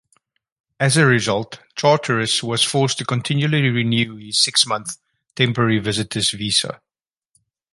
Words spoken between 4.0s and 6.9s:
his six-month temporary visitor's visa.